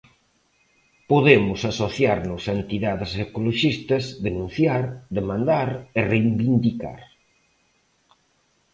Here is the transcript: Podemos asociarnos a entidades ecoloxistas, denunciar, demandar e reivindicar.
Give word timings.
Podemos 1.11 1.59
asociarnos 1.71 2.41
a 2.45 2.51
entidades 2.61 3.11
ecoloxistas, 3.25 4.03
denunciar, 4.27 4.83
demandar 5.17 5.69
e 5.99 6.01
reivindicar. 6.11 7.01